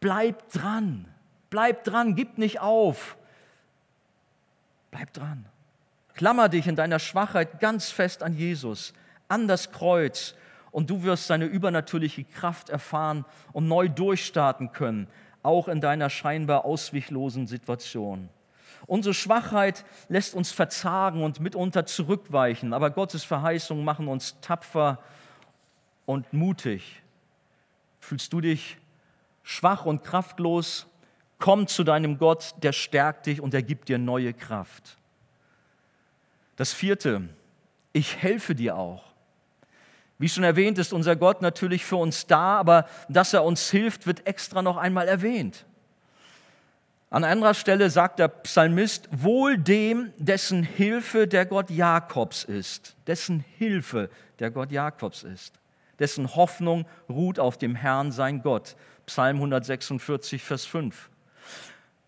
[0.00, 1.06] bleib dran,
[1.48, 3.16] bleib dran, gib nicht auf,
[4.90, 5.46] bleib dran.
[6.20, 8.92] Klammer dich in deiner Schwachheit ganz fest an Jesus,
[9.28, 10.34] an das Kreuz
[10.70, 15.08] und du wirst seine übernatürliche Kraft erfahren und neu durchstarten können,
[15.42, 18.28] auch in deiner scheinbar ausweglosen Situation.
[18.86, 24.98] Unsere Schwachheit lässt uns verzagen und mitunter zurückweichen, aber Gottes Verheißungen machen uns tapfer
[26.04, 27.00] und mutig.
[27.98, 28.76] Fühlst du dich
[29.42, 30.86] schwach und kraftlos?
[31.38, 34.98] Komm zu deinem Gott, der stärkt dich und er gibt dir neue Kraft.
[36.60, 37.22] Das vierte,
[37.94, 39.02] ich helfe dir auch.
[40.18, 44.06] Wie schon erwähnt, ist unser Gott natürlich für uns da, aber dass er uns hilft,
[44.06, 45.64] wird extra noch einmal erwähnt.
[47.08, 53.42] An anderer Stelle sagt der Psalmist, wohl dem, dessen Hilfe der Gott Jakobs ist, dessen
[53.56, 55.54] Hilfe der Gott Jakobs ist,
[55.98, 58.76] dessen Hoffnung ruht auf dem Herrn, sein Gott.
[59.06, 61.09] Psalm 146, Vers 5.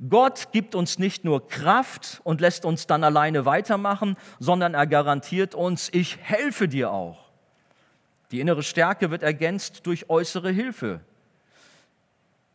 [0.08, 5.54] Gott gibt uns nicht nur Kraft und lässt uns dann alleine weitermachen, sondern er garantiert
[5.54, 7.30] uns, ich helfe dir auch.
[8.32, 11.00] Die innere Stärke wird ergänzt durch äußere Hilfe.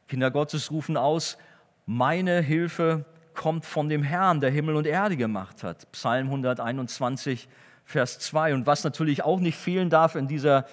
[0.07, 1.37] Kinder Gottes rufen aus,
[1.85, 5.89] meine Hilfe kommt von dem Herrn, der Himmel und Erde gemacht hat.
[5.91, 7.47] Psalm 121,
[7.85, 8.55] Vers 2.
[8.55, 10.65] Und was natürlich auch nicht fehlen darf in dieser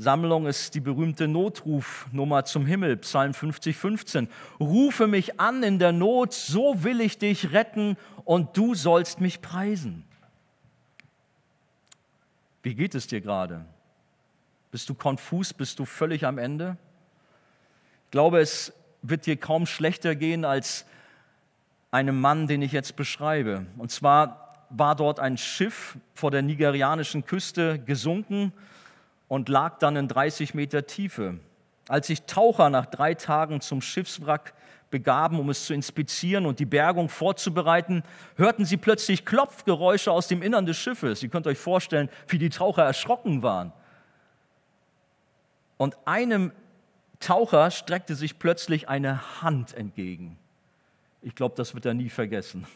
[0.00, 4.28] Sammlung ist die berühmte Notrufnummer zum Himmel, Psalm 50, 15.
[4.60, 9.40] Rufe mich an in der Not, so will ich dich retten und du sollst mich
[9.40, 10.04] preisen.
[12.62, 13.64] Wie geht es dir gerade?
[14.70, 15.52] Bist du konfus?
[15.52, 16.76] Bist du völlig am Ende?
[18.04, 20.86] Ich glaube, es wird dir kaum schlechter gehen als
[21.90, 23.66] einem Mann, den ich jetzt beschreibe.
[23.76, 28.52] Und zwar war dort ein Schiff vor der nigerianischen Küste gesunken
[29.28, 31.38] und lag dann in 30 Meter Tiefe.
[31.86, 34.54] Als sich Taucher nach drei Tagen zum Schiffswrack
[34.90, 38.02] begaben, um es zu inspizieren und die Bergung vorzubereiten,
[38.36, 41.22] hörten sie plötzlich Klopfgeräusche aus dem Innern des Schiffes.
[41.22, 43.72] Ihr könnt euch vorstellen, wie die Taucher erschrocken waren.
[45.76, 46.52] Und einem
[47.20, 50.38] Taucher streckte sich plötzlich eine Hand entgegen.
[51.22, 52.66] Ich glaube, das wird er nie vergessen.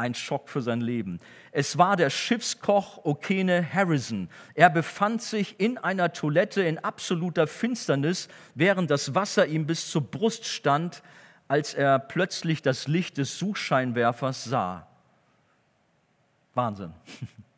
[0.00, 1.20] Ein Schock für sein Leben.
[1.52, 4.30] Es war der Schiffskoch Okene Harrison.
[4.54, 10.00] Er befand sich in einer Toilette in absoluter Finsternis, während das Wasser ihm bis zur
[10.00, 11.02] Brust stand,
[11.48, 14.86] als er plötzlich das Licht des Suchscheinwerfers sah.
[16.54, 16.94] Wahnsinn.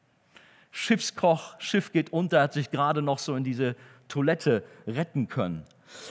[0.72, 3.76] Schiffskoch, Schiff geht unter, hat sich gerade noch so in diese
[4.08, 5.64] Toilette retten können.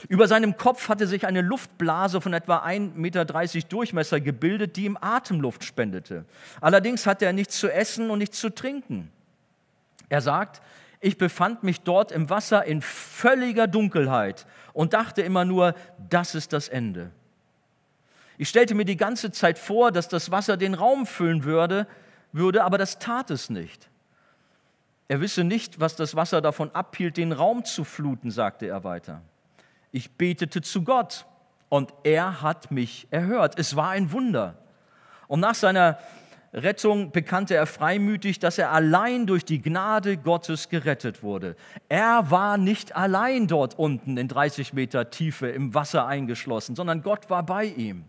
[0.08, 4.98] Über seinem Kopf hatte sich eine Luftblase von etwa 1,30 Meter Durchmesser gebildet, die ihm
[5.00, 6.24] Atemluft spendete.
[6.60, 9.10] Allerdings hatte er nichts zu essen und nichts zu trinken.
[10.08, 10.62] Er sagt,
[11.00, 15.74] ich befand mich dort im Wasser in völliger Dunkelheit und dachte immer nur,
[16.08, 17.10] das ist das Ende.
[18.38, 21.86] Ich stellte mir die ganze Zeit vor, dass das Wasser den Raum füllen würde,
[22.32, 23.90] würde aber das tat es nicht.
[25.12, 29.20] Er wisse nicht, was das Wasser davon abhielt, den Raum zu fluten, sagte er weiter.
[29.90, 31.26] Ich betete zu Gott
[31.68, 33.58] und er hat mich erhört.
[33.58, 34.56] Es war ein Wunder.
[35.28, 35.98] Und nach seiner
[36.54, 41.56] Rettung bekannte er freimütig, dass er allein durch die Gnade Gottes gerettet wurde.
[41.90, 47.28] Er war nicht allein dort unten in 30 Meter Tiefe im Wasser eingeschlossen, sondern Gott
[47.28, 48.06] war bei ihm.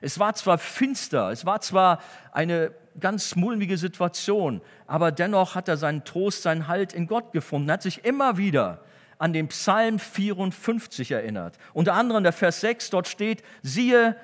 [0.00, 1.98] Es war zwar finster, es war zwar
[2.30, 7.70] eine ganz mulmige Situation, aber dennoch hat er seinen Trost, seinen Halt in Gott gefunden,
[7.70, 8.84] hat sich immer wieder
[9.18, 11.58] an den Psalm 54 erinnert.
[11.72, 14.16] Unter anderem der Vers 6, dort steht, siehe,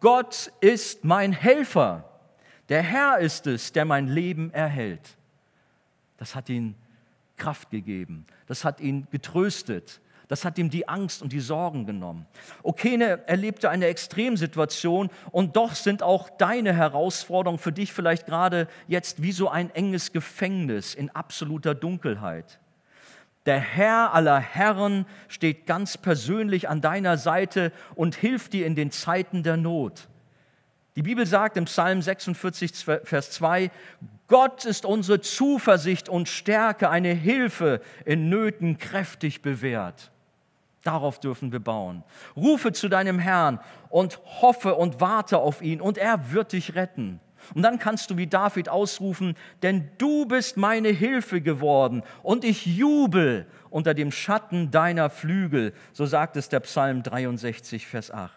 [0.00, 2.04] Gott ist mein Helfer.
[2.68, 5.16] Der Herr ist es, der mein Leben erhält.
[6.16, 6.74] Das hat ihn
[7.36, 8.26] Kraft gegeben.
[8.46, 10.00] Das hat ihn getröstet.
[10.28, 12.26] Das hat ihm die Angst und die Sorgen genommen.
[12.62, 19.22] Okene erlebte eine Extremsituation und doch sind auch deine Herausforderungen für dich vielleicht gerade jetzt
[19.22, 22.58] wie so ein enges Gefängnis in absoluter Dunkelheit.
[23.46, 28.90] Der Herr aller Herren steht ganz persönlich an deiner Seite und hilft dir in den
[28.90, 30.08] Zeiten der Not.
[30.96, 33.70] Die Bibel sagt im Psalm 46, Vers 2,
[34.28, 40.12] Gott ist unsere Zuversicht und Stärke, eine Hilfe in Nöten kräftig bewährt.
[40.84, 42.04] Darauf dürfen wir bauen.
[42.36, 47.20] Rufe zu deinem Herrn und hoffe und warte auf ihn und er wird dich retten.
[47.54, 52.64] Und dann kannst du wie David ausrufen, denn du bist meine Hilfe geworden und ich
[52.66, 55.72] jubel unter dem Schatten deiner Flügel.
[55.92, 58.32] So sagt es der Psalm 63, Vers 8.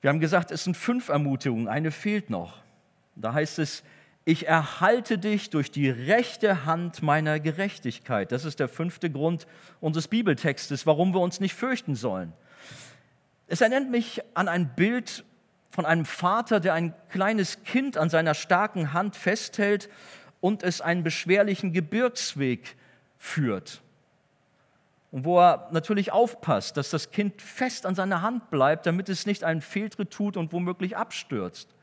[0.00, 2.58] Wir haben gesagt, es sind fünf Ermutigungen, eine fehlt noch.
[3.16, 3.82] Da heißt es,
[4.28, 8.32] ich erhalte dich durch die rechte Hand meiner Gerechtigkeit.
[8.32, 9.46] Das ist der fünfte Grund
[9.80, 12.32] unseres Bibeltextes, warum wir uns nicht fürchten sollen.
[13.46, 15.24] Es erinnert mich an ein Bild
[15.70, 19.88] von einem Vater, der ein kleines Kind an seiner starken Hand festhält
[20.40, 22.74] und es einen beschwerlichen Gebirgsweg
[23.18, 23.80] führt.
[25.12, 29.24] Und wo er natürlich aufpasst, dass das Kind fest an seiner Hand bleibt, damit es
[29.24, 31.75] nicht einen Fehltritt tut und womöglich abstürzt.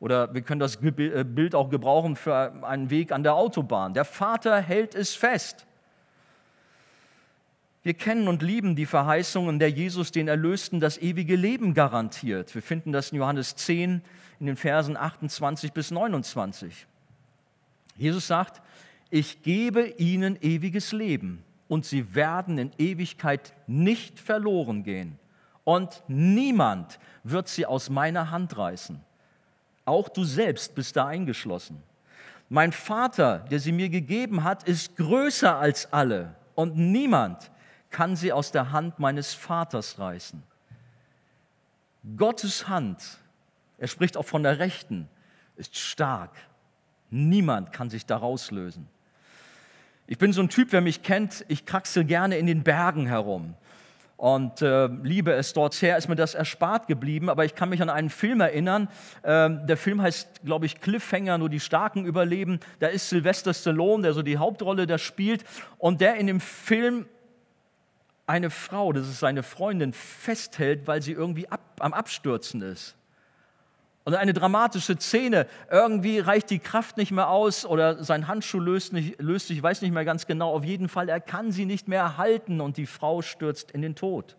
[0.00, 3.94] Oder wir können das äh, Bild auch gebrauchen für einen Weg an der Autobahn.
[3.94, 5.66] Der Vater hält es fest.
[7.82, 12.54] Wir kennen und lieben die Verheißungen, der Jesus den Erlösten das ewige Leben garantiert.
[12.54, 14.02] Wir finden das in Johannes 10
[14.40, 16.86] in den Versen 28 bis 29.
[17.96, 18.62] Jesus sagt,
[19.10, 25.18] ich gebe ihnen ewiges Leben und sie werden in Ewigkeit nicht verloren gehen.
[25.64, 29.00] Und niemand wird sie aus meiner Hand reißen.
[29.88, 31.82] Auch du selbst bist da eingeschlossen.
[32.50, 37.50] Mein Vater, der sie mir gegeben hat, ist größer als alle und niemand
[37.88, 40.42] kann sie aus der Hand meines Vaters reißen.
[42.18, 43.02] Gottes Hand,
[43.78, 45.08] er spricht auch von der Rechten,
[45.56, 46.32] ist stark.
[47.08, 48.88] Niemand kann sich daraus lösen.
[50.06, 53.54] Ich bin so ein Typ, wer mich kennt, ich kraxel gerne in den Bergen herum
[54.18, 55.52] und äh, liebe es.
[55.52, 58.88] Dorther ist mir das erspart geblieben, aber ich kann mich an einen Film erinnern.
[59.22, 62.58] Ähm, der Film heißt, glaube ich, Cliffhanger, nur die Starken überleben.
[62.80, 65.44] Da ist Sylvester Stallone, der so die Hauptrolle da spielt
[65.78, 67.06] und der in dem Film
[68.26, 72.97] eine Frau, das ist seine Freundin, festhält, weil sie irgendwie ab, am Abstürzen ist.
[74.08, 78.94] Und eine dramatische Szene, irgendwie reicht die Kraft nicht mehr aus oder sein Handschuh löst,
[78.94, 81.66] nicht, löst sich, ich weiß nicht mehr ganz genau, auf jeden Fall, er kann sie
[81.66, 84.38] nicht mehr halten und die Frau stürzt in den Tod.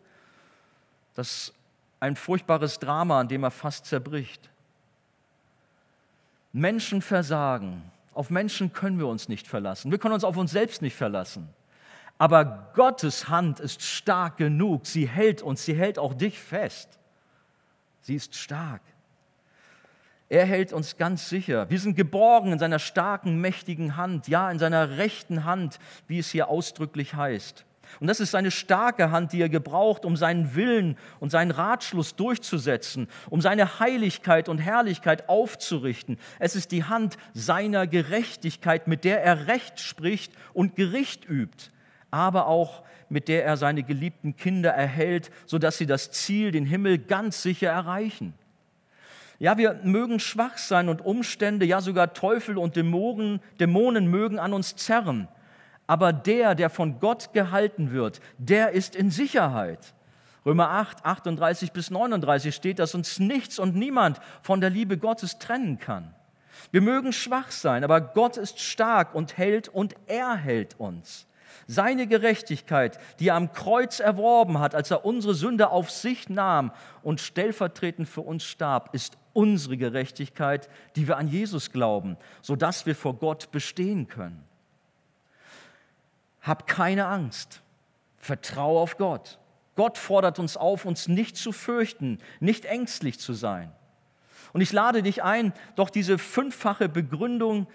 [1.14, 1.54] Das ist
[2.00, 4.50] ein furchtbares Drama, an dem er fast zerbricht.
[6.52, 7.92] Menschen versagen.
[8.16, 9.92] Auf Menschen können wir uns nicht verlassen.
[9.92, 11.48] Wir können uns auf uns selbst nicht verlassen.
[12.18, 14.88] Aber Gottes Hand ist stark genug.
[14.88, 16.98] Sie hält uns, sie hält auch dich fest.
[18.02, 18.82] Sie ist stark.
[20.30, 21.70] Er hält uns ganz sicher.
[21.72, 26.30] Wir sind geborgen in seiner starken, mächtigen Hand, ja, in seiner rechten Hand, wie es
[26.30, 27.66] hier ausdrücklich heißt.
[28.00, 32.16] Und das ist seine starke Hand, die er gebraucht, um seinen Willen und seinen Ratschluss
[32.16, 36.20] durchzusetzen, um seine Heiligkeit und Herrlichkeit aufzurichten.
[36.38, 41.72] Es ist die Hand seiner Gerechtigkeit, mit der er Recht spricht und Gericht übt,
[42.12, 47.00] aber auch mit der er seine geliebten Kinder erhält, sodass sie das Ziel, den Himmel,
[47.00, 48.36] ganz sicher erreichen.
[49.40, 54.54] Ja, wir mögen schwach sein und Umstände, ja sogar Teufel und Dämonen, Dämonen mögen an
[54.54, 55.30] uns zerren.
[55.88, 59.94] Aber der, der von Gott gehalten wird, der ist in Sicherheit.
[60.46, 65.40] Römer 8, 38 bis 39 steht, dass uns nichts und niemand von der Liebe Gottes
[65.40, 66.14] trennen kann.
[66.72, 71.28] Wir mögen schwach sein, aber Gott ist stark und hält und er hält uns.
[71.68, 76.72] Seine Gerechtigkeit, die er am Kreuz erworben hat, als er unsere Sünde auf sich nahm
[77.04, 82.94] und stellvertretend für uns starb, ist unsere Gerechtigkeit, die wir an Jesus glauben, sodass wir
[82.94, 84.44] vor Gott bestehen können.
[86.42, 87.62] Hab keine Angst.
[88.18, 89.40] Vertraue auf Gott.
[89.78, 93.72] Gott fordert uns auf, uns nicht zu fürchten, nicht ängstlich zu sein.
[94.52, 97.68] Und ich lade dich ein, doch diese fünffache Begründung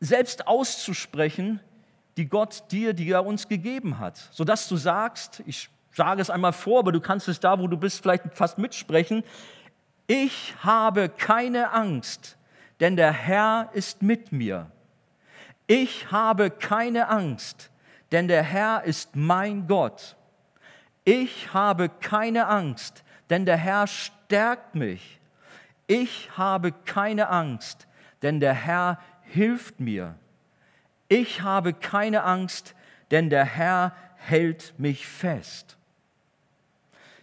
[0.00, 1.60] selbst auszusprechen,
[2.16, 6.54] die Gott dir, die er uns gegeben hat, sodass du sagst, ich sage es einmal
[6.54, 9.22] vor, aber du kannst es da, wo du bist, vielleicht fast mitsprechen,
[10.12, 12.36] ich habe keine Angst,
[12.80, 14.70] denn der Herr ist mit mir.
[15.66, 17.70] Ich habe keine Angst,
[18.10, 20.16] denn der Herr ist mein Gott.
[21.04, 25.18] Ich habe keine Angst, denn der Herr stärkt mich.
[25.86, 27.88] Ich habe keine Angst,
[28.20, 30.16] denn der Herr hilft mir.
[31.08, 32.74] Ich habe keine Angst,
[33.10, 35.78] denn der Herr hält mich fest.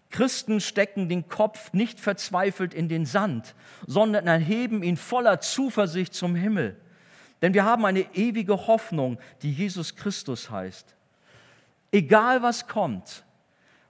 [0.09, 6.35] Christen stecken den Kopf nicht verzweifelt in den Sand, sondern erheben ihn voller Zuversicht zum
[6.35, 6.79] Himmel.
[7.41, 10.95] Denn wir haben eine ewige Hoffnung, die Jesus Christus heißt.
[11.91, 13.23] Egal was kommt,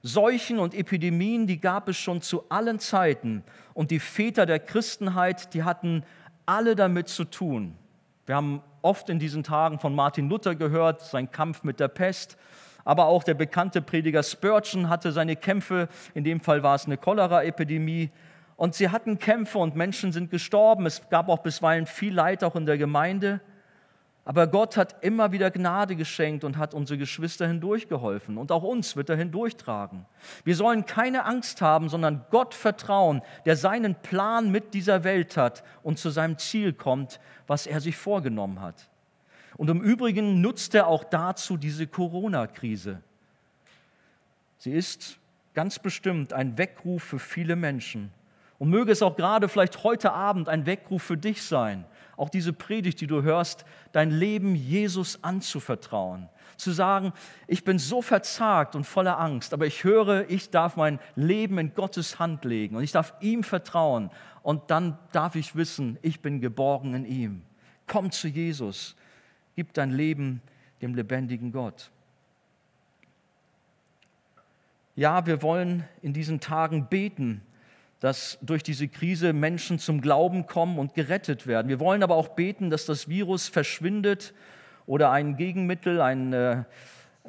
[0.01, 3.43] Seuchen und Epidemien, die gab es schon zu allen Zeiten.
[3.73, 6.03] Und die Väter der Christenheit, die hatten
[6.45, 7.75] alle damit zu tun.
[8.25, 12.37] Wir haben oft in diesen Tagen von Martin Luther gehört, sein Kampf mit der Pest.
[12.85, 15.87] Aber auch der bekannte Prediger Spurgeon hatte seine Kämpfe.
[16.13, 18.09] In dem Fall war es eine Cholera-Epidemie.
[18.55, 20.85] Und sie hatten Kämpfe und Menschen sind gestorben.
[20.85, 23.41] Es gab auch bisweilen viel Leid auch in der Gemeinde.
[24.25, 28.37] Aber Gott hat immer wieder Gnade geschenkt und hat unsere Geschwister hindurchgeholfen.
[28.37, 30.05] Und auch uns wird er hindurchtragen.
[30.43, 35.63] Wir sollen keine Angst haben, sondern Gott vertrauen, der seinen Plan mit dieser Welt hat
[35.81, 38.89] und zu seinem Ziel kommt, was er sich vorgenommen hat.
[39.59, 43.03] Und im Übrigen nutzt er auch dazu diese Corona-Krise.
[44.57, 45.19] Sie ist
[45.53, 48.09] ganz bestimmt ein Weckruf für viele Menschen.
[48.57, 51.83] Und möge es auch gerade vielleicht heute Abend ein Weckruf für dich sein,
[52.15, 56.29] auch diese Predigt, die du hörst, dein Leben Jesus anzuvertrauen.
[56.55, 57.11] Zu sagen,
[57.45, 61.73] ich bin so verzagt und voller Angst, aber ich höre, ich darf mein Leben in
[61.73, 64.09] Gottes Hand legen und ich darf ihm vertrauen
[64.41, 67.41] und dann darf ich wissen, ich bin geborgen in ihm.
[67.87, 68.95] Komm zu Jesus,
[69.59, 70.41] gib dein Leben
[70.81, 71.91] dem lebendigen Gott.
[74.95, 77.41] Ja, wir wollen in diesen Tagen beten,
[77.99, 81.67] dass durch diese Krise Menschen zum Glauben kommen und gerettet werden.
[81.67, 84.33] Wir wollen aber auch beten, dass das Virus verschwindet
[84.85, 86.63] oder ein Gegenmittel, ein, äh,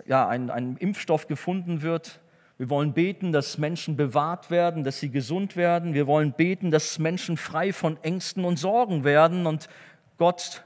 [0.06, 2.20] ja, ein, ein Impfstoff gefunden wird.
[2.58, 5.94] Wir wollen beten, dass Menschen bewahrt werden, dass sie gesund werden.
[5.94, 9.68] Wir wollen beten, dass Menschen frei von Ängsten und Sorgen werden und
[10.16, 10.62] Gott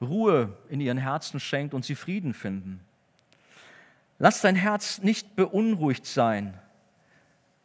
[0.00, 2.80] Ruhe in ihren Herzen schenkt und sie Frieden finden.
[4.18, 6.58] Lass dein Herz nicht beunruhigt sein.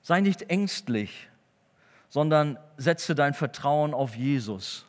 [0.02, 1.30] Sei nicht ängstlich
[2.16, 4.86] sondern setze dein Vertrauen auf Jesus.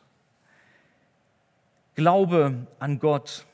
[1.95, 3.45] Glaube an Gott.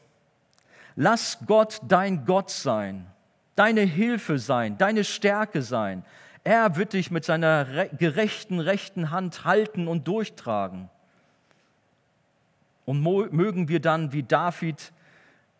[0.96, 3.08] Lass Gott dein Gott sein,
[3.56, 6.06] deine Hilfe sein, deine Stärke sein.
[6.44, 10.88] Er wird dich mit seiner gerechten rechten Hand halten und durchtragen.
[12.86, 14.92] Und mögen wir dann wie David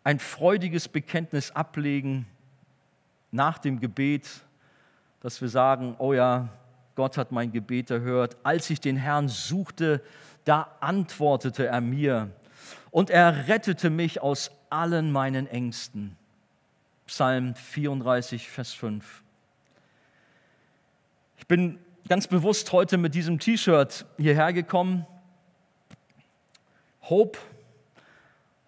[0.02, 2.26] ein freudiges Bekenntnis ablegen
[3.30, 4.28] nach dem Gebet,
[5.20, 6.48] dass wir sagen, oh ja,
[6.94, 8.36] Gott hat mein Gebet erhört.
[8.42, 10.02] Als ich den Herrn suchte,
[10.44, 12.30] da antwortete er mir
[12.90, 16.16] und er rettete mich aus allen meinen Ängsten.
[17.06, 19.22] Psalm 34, Vers 5.
[21.38, 25.06] Ich bin ganz bewusst heute mit diesem T-Shirt hierher gekommen.
[27.08, 27.38] Hope,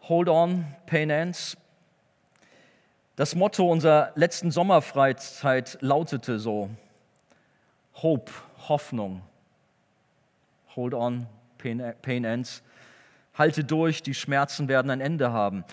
[0.08, 1.56] Hold on, Pain ends.
[3.16, 6.70] Das Motto unserer letzten Sommerfreizeit lautete so:
[7.94, 8.30] Hope,
[8.68, 9.22] Hoffnung.
[10.76, 11.26] Hold on,
[11.58, 12.62] pain, pain ends.
[13.34, 15.64] Halte durch, die Schmerzen werden ein Ende haben.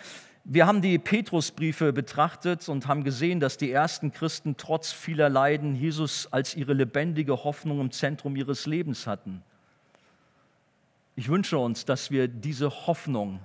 [0.46, 5.76] Wir haben die Petrusbriefe betrachtet und haben gesehen, dass die ersten Christen trotz vieler Leiden
[5.76, 9.44] Jesus als ihre lebendige Hoffnung im Zentrum ihres Lebens hatten.
[11.16, 13.40] Ich wünsche uns, dass wir diese Hoffnung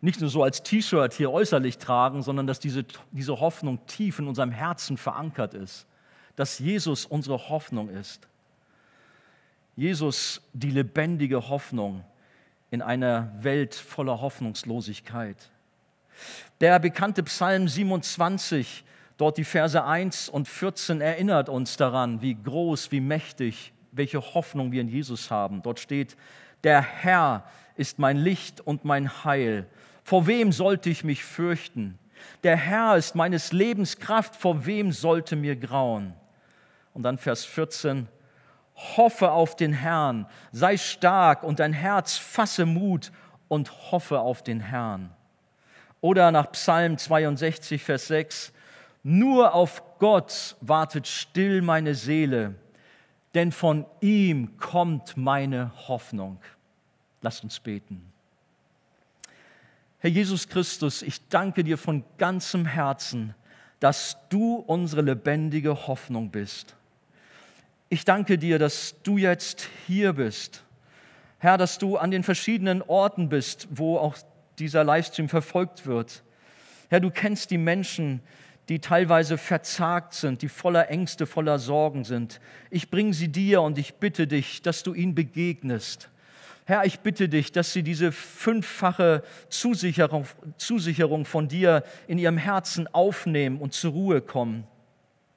[0.00, 4.28] nicht nur so als T-Shirt hier äußerlich tragen, sondern dass diese, diese Hoffnung tief in
[4.28, 5.88] unserem Herzen verankert ist
[6.38, 8.28] dass Jesus unsere Hoffnung ist.
[9.74, 12.04] Jesus die lebendige Hoffnung
[12.70, 15.50] in einer Welt voller Hoffnungslosigkeit.
[16.60, 18.84] Der bekannte Psalm 27,
[19.16, 24.70] dort die Verse 1 und 14 erinnert uns daran, wie groß, wie mächtig, welche Hoffnung
[24.70, 25.60] wir in Jesus haben.
[25.62, 26.16] Dort steht,
[26.64, 27.44] der Herr
[27.76, 29.66] ist mein Licht und mein Heil.
[30.02, 31.98] Vor wem sollte ich mich fürchten?
[32.42, 36.14] Der Herr ist meines Lebens Kraft, vor wem sollte mir grauen?
[36.94, 38.08] Und dann Vers 14,
[38.96, 43.12] hoffe auf den Herrn, sei stark und dein Herz fasse Mut
[43.48, 45.10] und hoffe auf den Herrn.
[46.00, 48.52] Oder nach Psalm 62, Vers 6,
[49.02, 52.54] nur auf Gott wartet still meine Seele,
[53.34, 56.40] denn von ihm kommt meine Hoffnung.
[57.20, 58.02] Lasst uns beten.
[59.98, 63.34] Herr Jesus Christus, ich danke dir von ganzem Herzen,
[63.80, 66.76] dass du unsere lebendige Hoffnung bist.
[67.88, 70.62] Ich danke dir, dass du jetzt hier bist.
[71.38, 74.16] Herr, dass du an den verschiedenen Orten bist, wo auch
[74.58, 76.22] dieser Livestream verfolgt wird.
[76.90, 78.20] Herr, du kennst die Menschen,
[78.68, 82.40] die teilweise verzagt sind, die voller Ängste, voller Sorgen sind.
[82.70, 86.10] Ich bringe sie dir und ich bitte dich, dass du ihnen begegnest.
[86.66, 90.26] Herr, ich bitte dich, dass sie diese fünffache Zusicherung,
[90.58, 94.66] Zusicherung von dir in ihrem Herzen aufnehmen und zur Ruhe kommen.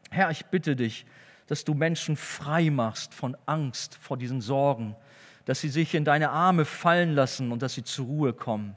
[0.09, 1.05] Herr, ich bitte dich,
[1.47, 4.97] dass du Menschen frei machst von Angst vor diesen Sorgen,
[5.45, 8.75] dass sie sich in deine Arme fallen lassen und dass sie zur Ruhe kommen.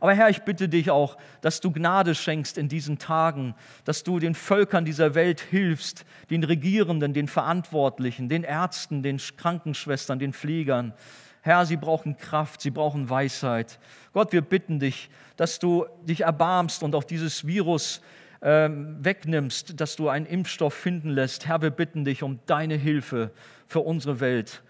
[0.00, 4.18] Aber Herr, ich bitte dich auch, dass du Gnade schenkst in diesen Tagen, dass du
[4.18, 10.94] den Völkern dieser Welt hilfst, den Regierenden, den Verantwortlichen, den Ärzten, den Krankenschwestern, den Pflegern.
[11.42, 13.78] Herr, sie brauchen Kraft, sie brauchen Weisheit.
[14.12, 18.00] Gott, wir bitten dich, dass du dich erbarmst und auch dieses Virus
[18.42, 21.46] ähm, wegnimmst, dass du einen Impfstoff finden lässt.
[21.46, 23.30] Herr, wir bitten dich um deine Hilfe
[23.66, 24.62] für unsere Welt.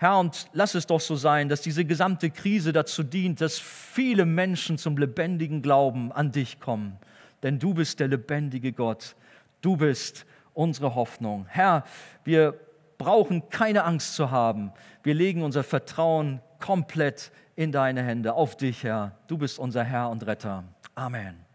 [0.00, 4.24] Herr, und lass es doch so sein, dass diese gesamte Krise dazu dient, dass viele
[4.24, 6.98] Menschen zum lebendigen Glauben an dich kommen.
[7.42, 9.16] Denn du bist der lebendige Gott.
[9.60, 10.24] Du bist
[10.54, 11.46] unsere Hoffnung.
[11.48, 11.84] Herr,
[12.22, 12.54] wir
[12.96, 14.72] brauchen keine Angst zu haben.
[15.02, 19.18] Wir legen unser Vertrauen komplett in deine Hände, auf dich, Herr.
[19.26, 20.62] Du bist unser Herr und Retter.
[20.94, 21.47] Amen.